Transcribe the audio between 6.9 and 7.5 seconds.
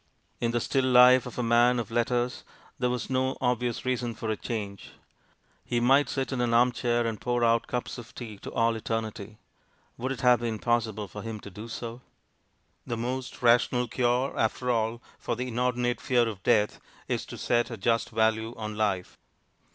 and pour